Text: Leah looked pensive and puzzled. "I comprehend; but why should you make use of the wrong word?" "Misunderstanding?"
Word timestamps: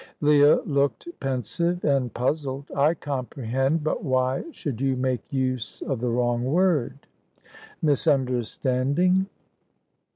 Leah 0.19 0.59
looked 0.65 1.07
pensive 1.19 1.85
and 1.85 2.11
puzzled. 2.11 2.65
"I 2.75 2.95
comprehend; 2.95 3.83
but 3.83 4.03
why 4.03 4.45
should 4.49 4.81
you 4.81 4.95
make 4.95 5.31
use 5.31 5.83
of 5.85 5.99
the 6.01 6.09
wrong 6.09 6.43
word?" 6.43 7.05
"Misunderstanding?" 7.83 9.27